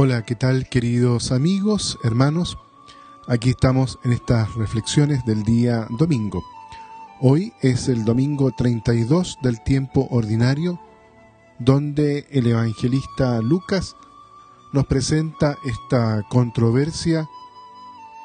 Hola, 0.00 0.22
¿qué 0.22 0.36
tal 0.36 0.68
queridos 0.68 1.32
amigos, 1.32 1.98
hermanos? 2.04 2.56
Aquí 3.26 3.50
estamos 3.50 3.98
en 4.04 4.12
estas 4.12 4.54
reflexiones 4.54 5.24
del 5.24 5.42
día 5.42 5.88
domingo. 5.98 6.44
Hoy 7.20 7.52
es 7.62 7.88
el 7.88 8.04
domingo 8.04 8.52
32 8.52 9.38
del 9.42 9.60
tiempo 9.64 10.06
ordinario, 10.12 10.80
donde 11.58 12.28
el 12.30 12.46
evangelista 12.46 13.42
Lucas 13.42 13.96
nos 14.72 14.86
presenta 14.86 15.58
esta 15.64 16.22
controversia 16.28 17.28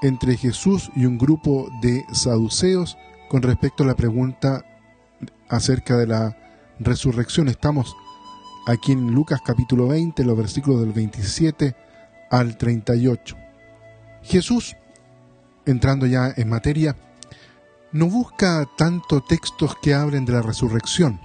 entre 0.04 0.38
Jesús 0.38 0.92
y 0.96 1.08
un 1.08 1.18
grupo 1.18 1.70
de 1.82 2.06
saduceos 2.14 3.00
con 3.30 3.42
respecto 3.42 3.82
a 3.82 3.88
la 3.88 3.96
pregunta 3.96 4.64
acerca 5.50 5.98
de 5.98 6.06
la 6.06 6.38
resurrección. 6.78 7.48
Estamos 7.48 7.96
aquí 8.66 8.92
en 8.94 9.14
Lucas 9.14 9.42
capítulo 9.44 9.88
20, 9.88 10.24
los 10.24 10.38
versículos 10.38 10.82
del 10.82 10.94
27 10.94 11.76
al 12.30 12.58
38. 12.58 13.36
Jesús, 14.24 14.76
entrando 15.66 16.06
ya 16.06 16.34
en 16.36 16.50
materia, 16.50 16.96
no 17.92 18.08
busca 18.08 18.68
tanto 18.78 19.22
textos 19.22 19.76
que 19.82 19.94
hablen 19.94 20.26
de 20.26 20.34
la 20.34 20.42
resurrección, 20.42 21.20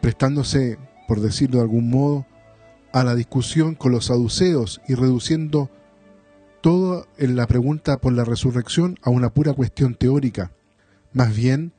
prestándose, 0.00 0.78
por 1.08 1.20
decirlo 1.20 1.56
de 1.56 1.62
algún 1.62 1.90
modo, 1.90 2.26
a 2.92 3.02
la 3.02 3.14
discusión 3.14 3.74
con 3.74 3.90
los 3.90 4.06
saduceos 4.06 4.80
y 4.86 4.94
reduciendo 4.94 5.68
todo 6.60 7.06
en 7.18 7.36
la 7.36 7.46
pregunta 7.46 7.98
por 7.98 8.12
la 8.12 8.24
resurrección 8.24 8.98
a 9.02 9.10
una 9.10 9.30
pura 9.30 9.52
cuestión 9.52 9.96
teórica. 9.96 10.52
Más 11.12 11.34
bien, 11.34 11.72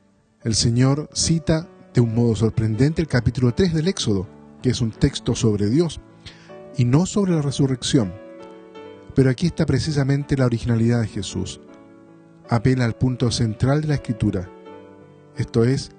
el 0.44 0.54
Señor 0.54 1.08
cita 1.12 1.66
de 1.94 2.02
un 2.02 2.14
modo 2.14 2.36
sorprendente 2.36 3.00
el 3.00 3.08
capítulo 3.08 3.54
3 3.54 3.72
del 3.72 3.88
Éxodo, 3.88 4.28
que 4.62 4.70
es 4.70 4.80
un 4.80 4.90
texto 4.90 5.34
sobre 5.34 5.68
Dios 5.68 6.00
y 6.76 6.84
no 6.84 7.06
sobre 7.06 7.32
la 7.32 7.42
resurrección. 7.42 8.12
Pero 9.14 9.30
aquí 9.30 9.46
está 9.46 9.66
precisamente 9.66 10.36
la 10.36 10.46
originalidad 10.46 11.00
de 11.00 11.08
Jesús. 11.08 11.60
Apela 12.48 12.84
al 12.84 12.94
punto 12.94 13.30
central 13.30 13.82
de 13.82 13.88
la 13.88 13.94
escritura, 13.94 14.48
esto 15.36 15.64
es, 15.64 15.90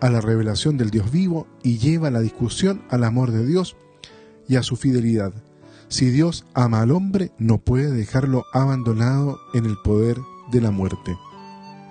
a 0.00 0.10
la 0.10 0.20
revelación 0.20 0.76
del 0.76 0.90
Dios 0.90 1.10
vivo 1.12 1.46
y 1.62 1.78
lleva 1.78 2.10
la 2.10 2.20
discusión 2.20 2.82
al 2.90 3.04
amor 3.04 3.30
de 3.30 3.46
Dios 3.46 3.76
y 4.48 4.56
a 4.56 4.62
su 4.62 4.76
fidelidad. 4.76 5.32
Si 5.88 6.10
Dios 6.10 6.44
ama 6.54 6.82
al 6.82 6.90
hombre, 6.90 7.32
no 7.38 7.58
puede 7.58 7.90
dejarlo 7.90 8.44
abandonado 8.52 9.38
en 9.54 9.66
el 9.66 9.76
poder 9.84 10.18
de 10.50 10.60
la 10.60 10.70
muerte. 10.70 11.16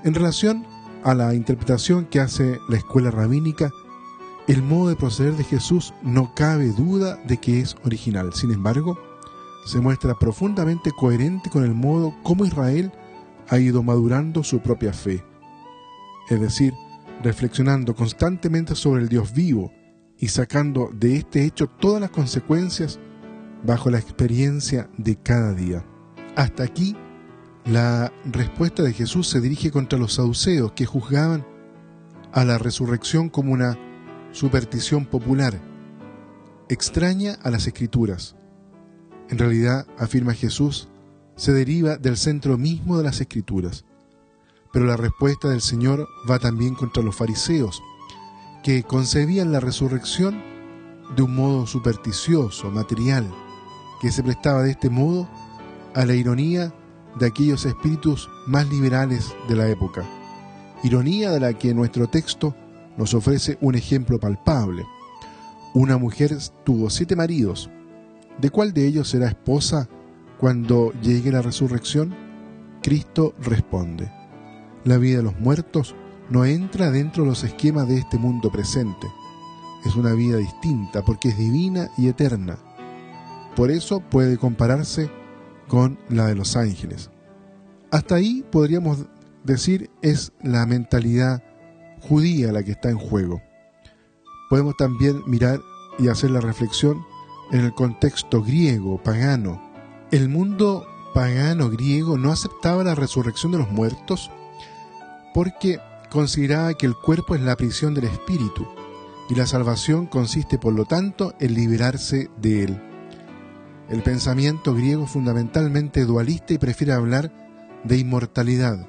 En 0.04 0.14
relación 0.14 0.66
a 1.04 1.14
la 1.14 1.34
interpretación 1.34 2.06
que 2.06 2.20
hace 2.20 2.60
la 2.68 2.78
escuela 2.78 3.12
rabínica, 3.12 3.72
el 4.48 4.64
modo 4.64 4.90
de 4.90 4.96
proceder 4.96 5.36
de 5.36 5.44
Jesús 5.44 5.94
no 6.02 6.34
cabe 6.34 6.70
duda 6.72 7.18
de 7.28 7.38
que 7.38 7.60
es 7.60 7.76
original. 7.84 8.34
Sin 8.34 8.52
embargo, 8.52 8.98
se 9.66 9.80
muestra 9.80 10.18
profundamente 10.18 10.92
coherente 10.92 11.50
con 11.50 11.64
el 11.64 11.74
modo 11.74 12.14
como 12.24 12.46
Israel 12.46 12.92
ha 13.50 13.60
ido 13.60 13.84
madurando 13.84 14.44
su 14.44 14.60
propia 14.60 14.94
fe. 14.94 15.24
Es 16.30 16.40
decir, 16.40 16.74
reflexionando 17.22 17.96
constantemente 17.96 18.76
sobre 18.76 19.04
el 19.04 19.10
Dios 19.10 19.34
vivo 19.34 19.72
y 20.18 20.30
sacando 20.30 20.90
de 20.94 21.18
este 21.18 21.46
hecho 21.46 21.68
todas 21.68 22.02
las 22.02 22.12
consecuencias 22.12 23.00
bajo 23.64 23.90
la 23.90 24.00
experiencia 24.00 24.90
de 24.98 25.18
cada 25.18 25.54
día. 25.54 25.86
Hasta 26.36 26.64
aquí, 26.64 26.96
la 27.66 28.12
respuesta 28.26 28.82
de 28.82 28.94
Jesús 28.94 29.28
se 29.28 29.42
dirige 29.42 29.72
contra 29.72 30.00
los 30.00 30.14
saduceos 30.14 30.72
que 30.72 30.86
juzgaban 30.86 31.46
a 32.32 32.46
la 32.46 32.58
resurrección 32.58 33.30
como 33.30 33.52
una 33.52 33.78
superstición 34.32 35.06
popular, 35.06 35.60
extraña 36.70 37.38
a 37.44 37.50
las 37.50 37.68
escrituras. 37.68 38.36
En 39.30 39.38
realidad, 39.38 39.86
afirma 39.98 40.34
Jesús, 40.34 40.90
se 41.36 41.54
deriva 41.54 41.98
del 41.98 42.18
centro 42.18 42.58
mismo 42.58 42.98
de 42.98 43.04
las 43.04 43.20
escrituras. 43.20 43.86
Pero 44.72 44.86
la 44.86 44.98
respuesta 44.98 45.50
del 45.50 45.62
Señor 45.62 46.08
va 46.30 46.40
también 46.40 46.76
contra 46.76 47.04
los 47.04 47.16
fariseos, 47.16 47.82
que 48.64 48.84
concebían 48.84 49.52
la 49.52 49.60
resurrección 49.60 50.42
de 51.16 51.24
un 51.24 51.36
modo 51.36 51.68
supersticioso, 51.68 52.72
material, 52.72 53.30
que 54.02 54.12
se 54.12 54.24
prestaba 54.24 54.64
de 54.64 54.72
este 54.72 54.90
modo 54.90 55.28
a 55.94 56.06
la 56.06 56.14
ironía 56.14 56.74
de 57.20 57.26
aquellos 57.26 57.66
espíritus 57.66 58.30
más 58.48 58.68
liberales 58.70 59.36
de 59.50 59.56
la 59.56 59.68
época. 59.68 60.06
Ironía 60.84 61.32
de 61.32 61.40
la 61.40 61.54
que 61.54 61.74
nuestro 61.74 62.08
texto 62.08 62.56
nos 63.02 63.16
ofrece 63.16 63.58
un 63.62 63.74
ejemplo 63.74 64.20
palpable. 64.20 64.86
Una 65.74 65.98
mujer 65.98 66.38
tuvo 66.64 66.88
siete 66.92 67.16
maridos. 67.16 67.68
¿De 68.40 68.52
cuál 68.52 68.74
de 68.74 68.86
ellos 68.86 69.10
será 69.10 69.28
esposa 69.28 69.90
cuando 70.38 70.94
llegue 71.02 71.32
la 71.32 71.42
resurrección? 71.42 72.16
Cristo 72.84 73.34
responde, 73.42 74.12
la 74.84 74.98
vida 74.98 75.18
de 75.18 75.24
los 75.24 75.40
muertos 75.40 75.96
no 76.30 76.46
entra 76.46 76.92
dentro 76.92 77.24
de 77.24 77.30
los 77.30 77.44
esquemas 77.44 77.88
de 77.88 77.98
este 77.98 78.20
mundo 78.20 78.52
presente. 78.52 79.08
Es 79.84 79.96
una 79.96 80.14
vida 80.14 80.38
distinta 80.38 81.02
porque 81.02 81.30
es 81.30 81.38
divina 81.40 81.90
y 81.98 82.08
eterna. 82.08 82.60
Por 83.56 83.72
eso 83.72 84.00
puede 84.00 84.38
compararse 84.38 85.10
con 85.68 85.98
la 86.08 86.28
de 86.28 86.36
los 86.36 86.56
ángeles. 86.56 87.10
Hasta 87.90 88.14
ahí 88.14 88.46
podríamos 88.52 89.08
decir 89.44 89.90
es 90.04 90.34
la 90.44 90.68
mentalidad 90.68 91.42
judía 92.02 92.52
la 92.52 92.64
que 92.64 92.72
está 92.72 92.90
en 92.90 92.98
juego. 92.98 93.42
Podemos 94.50 94.76
también 94.78 95.24
mirar 95.28 95.62
y 95.98 96.08
hacer 96.10 96.32
la 96.32 96.42
reflexión 96.42 97.06
en 97.52 97.62
el 97.62 97.74
contexto 97.74 98.42
griego, 98.42 99.02
pagano. 99.02 99.62
El 100.12 100.30
mundo 100.30 100.86
pagano 101.14 101.70
griego 101.70 102.18
no 102.18 102.32
aceptaba 102.32 102.84
la 102.84 102.96
resurrección 102.96 103.52
de 103.52 103.60
los 103.60 103.72
muertos 103.72 104.32
porque 105.34 105.80
consideraba 106.10 106.74
que 106.74 106.86
el 106.86 106.96
cuerpo 106.96 107.36
es 107.36 107.42
la 107.42 107.56
prisión 107.56 107.94
del 107.94 108.06
espíritu 108.06 108.68
y 109.30 109.36
la 109.36 109.46
salvación 109.46 110.08
consiste 110.08 110.58
por 110.58 110.74
lo 110.74 110.86
tanto 110.86 111.34
en 111.40 111.54
liberarse 111.54 112.30
de 112.42 112.64
él. 112.64 112.82
El 113.90 114.04
pensamiento 114.04 114.74
griego 114.74 115.06
es 115.06 115.12
fundamentalmente 115.12 116.06
dualista 116.06 116.54
y 116.54 116.58
prefiere 116.58 116.94
hablar 116.94 117.32
de 117.84 117.98
inmortalidad, 117.98 118.88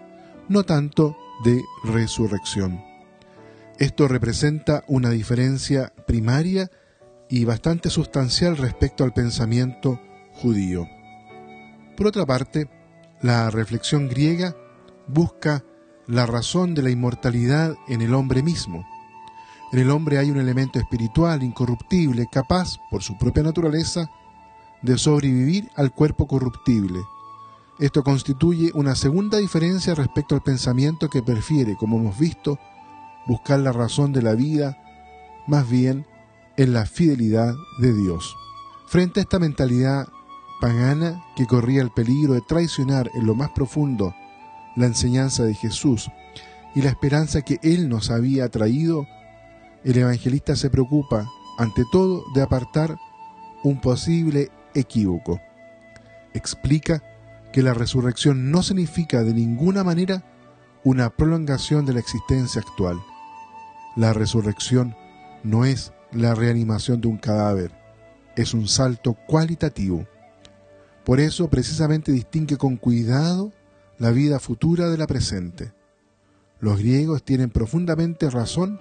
no 0.48 0.64
tanto 0.64 1.16
de 1.44 1.64
resurrección. 1.84 2.91
Esto 3.78 4.06
representa 4.06 4.84
una 4.86 5.10
diferencia 5.10 5.92
primaria 6.06 6.70
y 7.28 7.44
bastante 7.44 7.90
sustancial 7.90 8.56
respecto 8.56 9.04
al 9.04 9.12
pensamiento 9.12 10.00
judío. 10.34 10.86
Por 11.96 12.06
otra 12.06 12.26
parte, 12.26 12.68
la 13.22 13.50
reflexión 13.50 14.08
griega 14.08 14.54
busca 15.08 15.64
la 16.06 16.26
razón 16.26 16.74
de 16.74 16.82
la 16.82 16.90
inmortalidad 16.90 17.74
en 17.88 18.02
el 18.02 18.14
hombre 18.14 18.42
mismo. 18.42 18.86
En 19.72 19.78
el 19.78 19.90
hombre 19.90 20.18
hay 20.18 20.30
un 20.30 20.38
elemento 20.38 20.78
espiritual 20.78 21.42
incorruptible, 21.42 22.26
capaz, 22.30 22.76
por 22.90 23.02
su 23.02 23.16
propia 23.16 23.42
naturaleza, 23.42 24.10
de 24.82 24.98
sobrevivir 24.98 25.70
al 25.76 25.92
cuerpo 25.92 26.26
corruptible. 26.26 27.00
Esto 27.78 28.02
constituye 28.02 28.70
una 28.74 28.94
segunda 28.94 29.38
diferencia 29.38 29.94
respecto 29.94 30.34
al 30.34 30.42
pensamiento 30.42 31.08
que 31.08 31.22
prefiere, 31.22 31.76
como 31.76 31.98
hemos 31.98 32.18
visto, 32.18 32.58
buscar 33.26 33.60
la 33.60 33.72
razón 33.72 34.12
de 34.12 34.22
la 34.22 34.34
vida, 34.34 34.78
más 35.46 35.68
bien 35.68 36.06
en 36.56 36.72
la 36.72 36.86
fidelidad 36.86 37.54
de 37.78 37.92
Dios. 37.92 38.36
Frente 38.86 39.20
a 39.20 39.22
esta 39.22 39.38
mentalidad 39.38 40.08
pagana 40.60 41.24
que 41.34 41.46
corría 41.46 41.82
el 41.82 41.90
peligro 41.90 42.34
de 42.34 42.40
traicionar 42.42 43.10
en 43.14 43.26
lo 43.26 43.34
más 43.34 43.50
profundo 43.50 44.14
la 44.76 44.86
enseñanza 44.86 45.44
de 45.44 45.54
Jesús 45.54 46.10
y 46.74 46.82
la 46.82 46.90
esperanza 46.90 47.42
que 47.42 47.58
Él 47.62 47.88
nos 47.88 48.10
había 48.10 48.48
traído, 48.48 49.06
el 49.84 49.98
evangelista 49.98 50.56
se 50.56 50.70
preocupa, 50.70 51.26
ante 51.58 51.84
todo, 51.90 52.24
de 52.34 52.42
apartar 52.42 52.96
un 53.62 53.80
posible 53.80 54.50
equívoco. 54.74 55.40
Explica 56.32 57.02
que 57.52 57.62
la 57.62 57.74
resurrección 57.74 58.50
no 58.50 58.62
significa 58.62 59.22
de 59.22 59.34
ninguna 59.34 59.84
manera 59.84 60.24
una 60.84 61.10
prolongación 61.10 61.84
de 61.84 61.92
la 61.92 62.00
existencia 62.00 62.62
actual. 62.62 63.00
La 63.94 64.14
resurrección 64.14 64.96
no 65.44 65.66
es 65.66 65.92
la 66.12 66.34
reanimación 66.34 67.02
de 67.02 67.08
un 67.08 67.18
cadáver, 67.18 67.72
es 68.36 68.54
un 68.54 68.66
salto 68.66 69.14
cualitativo. 69.26 70.06
Por 71.04 71.20
eso 71.20 71.50
precisamente 71.50 72.10
distingue 72.10 72.56
con 72.56 72.76
cuidado 72.76 73.52
la 73.98 74.10
vida 74.10 74.38
futura 74.38 74.88
de 74.88 74.96
la 74.96 75.06
presente. 75.06 75.72
Los 76.58 76.78
griegos 76.78 77.22
tienen 77.22 77.50
profundamente 77.50 78.30
razón 78.30 78.80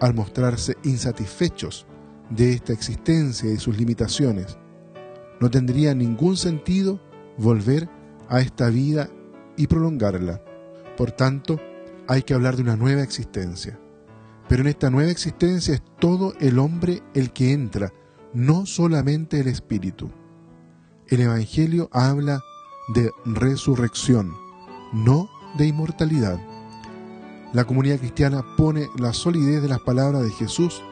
al 0.00 0.14
mostrarse 0.14 0.76
insatisfechos 0.84 1.86
de 2.30 2.52
esta 2.52 2.72
existencia 2.72 3.52
y 3.52 3.58
sus 3.58 3.76
limitaciones. 3.76 4.56
No 5.38 5.50
tendría 5.50 5.94
ningún 5.94 6.38
sentido 6.38 6.98
volver 7.36 7.90
a 8.30 8.40
esta 8.40 8.70
vida 8.70 9.10
y 9.56 9.66
prolongarla. 9.66 10.40
Por 10.96 11.12
tanto, 11.12 11.60
hay 12.08 12.22
que 12.22 12.32
hablar 12.32 12.56
de 12.56 12.62
una 12.62 12.76
nueva 12.76 13.02
existencia. 13.02 13.78
Pero 14.50 14.62
en 14.62 14.66
esta 14.66 14.90
nueva 14.90 15.12
existencia 15.12 15.74
es 15.74 15.82
todo 16.00 16.34
el 16.40 16.58
hombre 16.58 17.04
el 17.14 17.32
que 17.32 17.52
entra, 17.52 17.92
no 18.34 18.66
solamente 18.66 19.38
el 19.38 19.46
espíritu. 19.46 20.10
el 21.06 21.20
Evangelio 21.20 21.88
habla 21.92 22.40
de 22.92 23.12
resurrección, 23.24 24.34
no 24.92 25.30
de 25.56 25.68
inmortalidad. 25.68 26.40
La 27.52 27.64
comunidad 27.64 28.00
cristiana 28.00 28.44
pone 28.56 28.88
la 28.98 29.12
solidez 29.12 29.62
de 29.62 29.68
las 29.68 29.80
palabras 29.80 30.24
de 30.24 30.30
Jesús 30.30 30.82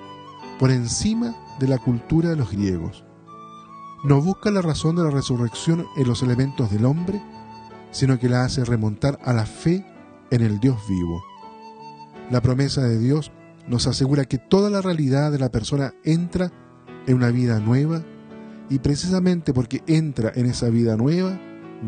por 0.60 0.70
encima 0.70 1.34
de 1.58 1.66
la 1.66 1.78
cultura 1.78 2.30
de 2.30 2.36
los 2.36 2.52
griegos. 2.52 3.04
No 4.04 4.22
busca 4.22 4.52
la 4.52 4.62
razón 4.62 4.94
de 4.94 5.02
la 5.02 5.10
resurrección 5.10 5.84
en 5.96 6.06
los 6.06 6.22
elementos 6.22 6.70
del 6.70 6.84
hombre, 6.84 7.20
sino 7.90 8.20
que 8.20 8.28
la 8.28 8.44
hace 8.44 8.64
remontar 8.64 9.18
a 9.24 9.32
la 9.32 9.46
fe 9.46 9.84
en 10.30 10.42
el 10.42 10.60
Dios 10.60 10.78
vivo. 10.88 11.24
La 12.30 12.40
promesa 12.40 12.82
de 12.82 13.00
Dios 13.00 13.32
nos 13.68 13.86
asegura 13.86 14.24
que 14.24 14.38
toda 14.38 14.70
la 14.70 14.80
realidad 14.80 15.30
de 15.30 15.38
la 15.38 15.50
persona 15.50 15.94
entra 16.04 16.52
en 17.06 17.16
una 17.16 17.30
vida 17.30 17.60
nueva 17.60 18.02
y 18.70 18.78
precisamente 18.78 19.52
porque 19.52 19.82
entra 19.86 20.32
en 20.34 20.46
esa 20.46 20.68
vida 20.68 20.96
nueva, 20.96 21.38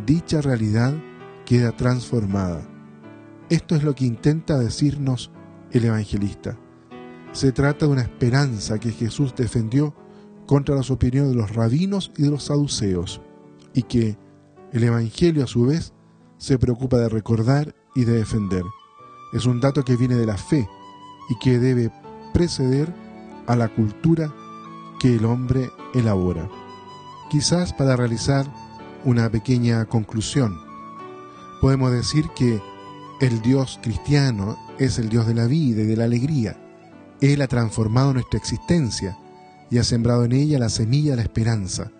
dicha 0.07 0.41
realidad 0.41 0.95
queda 1.45 1.77
transformada. 1.77 2.63
Esto 3.49 3.75
es 3.75 3.83
lo 3.83 3.95
que 3.95 4.05
intenta 4.05 4.59
decirnos 4.59 5.31
el 5.73 5.85
evangelista. 5.85 6.57
Se 7.33 7.53
trata 7.53 7.87
de 7.87 7.93
una 7.93 8.03
esperanza 8.03 8.79
que 8.79 8.93
Jesús 8.93 9.35
defendió 9.35 9.95
contra 10.47 10.75
las 10.75 10.91
opiniones 10.91 11.31
de 11.31 11.37
los 11.37 11.55
rabinos 11.55 12.13
y 12.17 12.23
de 12.23 12.31
los 12.31 12.45
saduceos, 12.45 13.21
y 13.73 13.85
que 13.85 14.19
el 14.73 14.83
Evangelio 14.83 15.45
a 15.45 15.47
su 15.47 15.67
vez 15.67 15.93
se 16.39 16.59
preocupa 16.59 16.99
de 16.99 17.09
recordar 17.09 17.75
y 17.95 18.05
de 18.05 18.15
defender. 18.15 18.65
Es 19.33 19.47
un 19.47 19.61
dato 19.61 19.85
que 19.85 19.97
viene 19.97 20.17
de 20.17 20.27
la 20.27 20.37
fe 20.37 20.69
y 21.31 21.39
que 21.39 21.59
debe 21.59 21.91
preceder 22.35 22.93
a 23.47 23.57
la 23.57 23.69
cultura 23.69 24.31
que 25.01 25.17
el 25.17 25.25
hombre 25.25 25.71
elabora. 25.95 26.49
Quizás 27.31 27.73
para 27.73 27.97
realizar 27.97 28.47
una 29.05 29.31
pequeña 29.31 29.87
conclusión, 29.87 30.59
podemos 31.63 31.93
decir 31.93 32.29
que 32.37 32.61
el 33.21 33.41
Dios 33.41 33.79
cristiano 33.83 34.59
es 34.79 34.99
el 34.99 35.09
Dios 35.09 35.27
de 35.27 35.35
la 35.35 35.47
vida 35.47 35.83
y 35.83 35.87
de 35.87 35.97
la 35.97 36.05
alegría. 36.05 36.57
Él 37.21 37.41
ha 37.43 37.47
transformado 37.47 38.13
nuestra 38.13 38.39
existencia 38.39 39.17
y 39.71 39.79
ha 39.79 39.85
sembrado 39.85 40.25
en 40.25 40.33
ella 40.33 40.59
la 40.59 40.69
semilla 40.69 41.13
de 41.13 41.17
la 41.17 41.23
esperanza. 41.23 41.93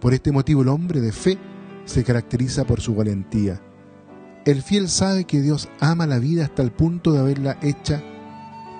Por 0.00 0.14
este 0.14 0.30
motivo 0.30 0.62
el 0.62 0.68
hombre 0.68 1.00
de 1.00 1.12
fe 1.12 1.38
se 1.84 2.04
caracteriza 2.04 2.64
por 2.64 2.80
su 2.80 2.94
valentía. 2.94 3.60
El 4.44 4.62
fiel 4.62 4.88
sabe 4.88 5.24
que 5.24 5.40
Dios 5.40 5.68
ama 5.80 6.06
la 6.06 6.18
vida 6.18 6.44
hasta 6.44 6.62
el 6.62 6.70
punto 6.70 7.12
de 7.12 7.20
haberla 7.20 7.58
hecha 7.62 8.02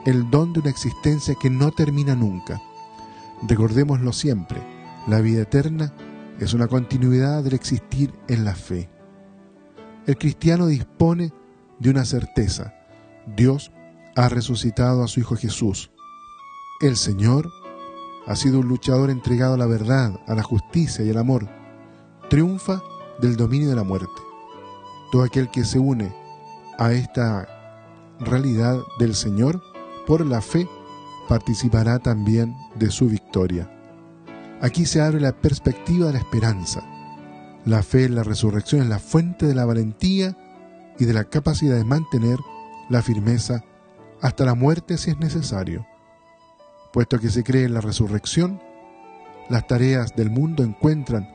el 0.05 0.31
don 0.31 0.53
de 0.53 0.61
una 0.61 0.71
existencia 0.71 1.35
que 1.41 1.51
no 1.51 1.71
termina 1.71 2.15
nunca. 2.15 2.61
Recordémoslo 3.47 4.13
siempre, 4.13 4.61
la 5.07 5.21
vida 5.21 5.43
eterna 5.43 5.93
es 6.39 6.55
una 6.55 6.69
continuidad 6.69 7.45
del 7.45 7.55
existir 7.55 8.13
en 8.29 8.45
la 8.45 8.55
fe. 8.55 8.89
El 10.07 10.19
cristiano 10.19 10.67
dispone 10.67 11.33
de 11.79 11.91
una 11.91 12.05
certeza. 12.05 12.75
Dios 13.37 13.71
ha 14.17 14.29
resucitado 14.29 15.05
a 15.05 15.09
su 15.09 15.21
Hijo 15.21 15.37
Jesús. 15.37 15.91
El 16.81 16.97
Señor 16.97 17.49
ha 18.27 18.37
sido 18.37 18.61
un 18.61 18.69
luchador 18.69 19.11
entregado 19.11 19.55
a 19.55 19.59
la 19.59 19.67
verdad, 19.67 20.19
a 20.27 20.35
la 20.35 20.43
justicia 20.43 21.05
y 21.05 21.11
al 21.11 21.19
amor. 21.19 21.49
Triunfa 22.29 22.83
del 23.21 23.37
dominio 23.37 23.69
de 23.69 23.77
la 23.77 23.85
muerte. 23.85 24.23
Todo 25.13 25.23
aquel 25.23 25.51
que 25.51 25.65
se 25.65 25.79
une 25.79 26.13
a 26.79 26.93
esta 26.93 27.47
realidad 28.19 28.81
del 28.99 29.15
Señor 29.15 29.63
por 30.07 30.27
la 30.27 30.41
fe 30.41 30.69
participará 31.29 31.99
también 31.99 32.57
de 32.75 32.91
su 32.91 33.09
victoria. 33.09 33.71
Aquí 34.61 34.87
se 34.87 35.01
abre 35.01 35.21
la 35.21 35.33
perspectiva 35.33 36.07
de 36.07 36.15
la 36.15 36.19
esperanza. 36.19 36.83
La 37.65 37.83
fe 37.83 38.05
en 38.05 38.15
la 38.15 38.23
resurrección 38.23 38.83
es 38.83 38.89
la 38.89 38.99
fuente 38.99 39.47
de 39.47 39.55
la 39.55 39.65
valentía 39.65 40.37
y 40.99 41.05
de 41.05 41.13
la 41.13 41.25
capacidad 41.25 41.77
de 41.77 41.85
mantener 41.85 42.39
la 42.89 43.03
firmeza 43.03 43.65
hasta 44.21 44.45
la 44.45 44.55
muerte 44.55 44.99
si 44.99 45.11
es 45.11 45.19
necesario. 45.19 45.87
Puesto 46.93 47.19
que 47.19 47.31
se 47.31 47.43
cree 47.43 47.65
en 47.65 47.75
la 47.75 47.81
resurrección, 47.81 48.61
las 49.49 49.67
tareas 49.67 50.15
del 50.15 50.31
mundo 50.31 50.63
encuentran 50.63 51.29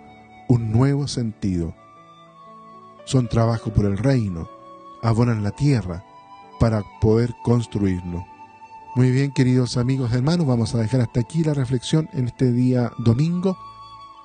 un 0.48 0.72
nuevo 0.72 1.08
sentido. 1.08 1.76
Son 3.06 3.28
trabajo 3.28 3.74
por 3.74 3.86
el 3.86 3.98
reino, 3.98 4.50
abonan 5.02 5.44
la 5.44 5.52
tierra 5.52 6.06
para 6.60 6.84
poder 7.02 7.36
construirlo. 7.44 8.26
Muy 8.98 9.12
bien, 9.12 9.32
queridos 9.32 9.78
amigos 9.78 10.12
hermanos, 10.12 10.48
vamos 10.48 10.74
a 10.74 10.80
dejar 10.80 11.02
hasta 11.02 11.20
aquí 11.20 11.44
la 11.44 11.54
reflexión 11.54 12.10
en 12.14 12.26
este 12.26 12.52
día 12.52 12.92
domingo. 12.98 13.56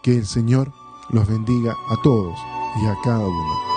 Que 0.03 0.17
el 0.17 0.25
Señor 0.25 0.73
los 1.11 1.29
bendiga 1.29 1.73
a 1.91 1.97
todos 2.03 2.39
y 2.83 2.87
a 2.87 2.97
cada 3.05 3.19
uno. 3.19 3.72